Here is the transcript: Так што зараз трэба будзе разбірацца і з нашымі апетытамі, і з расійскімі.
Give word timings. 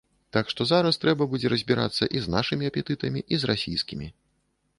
Так 0.35 0.45
што 0.53 0.61
зараз 0.69 0.97
трэба 1.03 1.27
будзе 1.33 1.51
разбірацца 1.53 2.09
і 2.17 2.25
з 2.25 2.33
нашымі 2.37 2.71
апетытамі, 2.73 3.25
і 3.35 3.41
з 3.45 3.53
расійскімі. 3.53 4.07